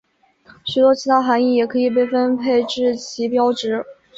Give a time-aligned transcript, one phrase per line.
[0.65, 3.85] 许多其他含意也可以被分配至旗标值。